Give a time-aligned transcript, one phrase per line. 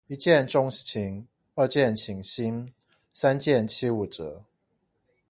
[0.07, 2.73] 一見鐘情，二見傾心，
[3.13, 4.43] 三件七五折